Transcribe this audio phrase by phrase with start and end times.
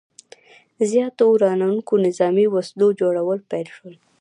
[0.89, 3.89] زیاتو ورانوونکو نظامي وسلو جوړول پیل شو.